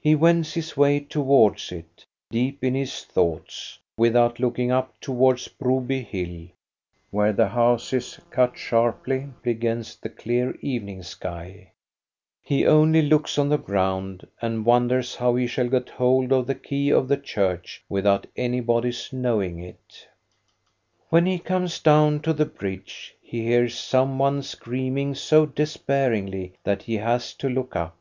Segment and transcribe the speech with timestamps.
[0.00, 5.48] He wends his way towards it, deep in his thoughts, with out looking up towards
[5.48, 6.52] Broby hi!!,
[7.10, 11.72] where the houses cut sharply against the clear evening sky;
[12.44, 16.54] he only looks on the ground, and wonders how he shall get hold of the
[16.54, 20.06] key of the church without anybody's knowing it.
[21.08, 26.82] When he comes down to the bridge, he hears some one screaming so despairingly that
[26.84, 27.96] he has to look up.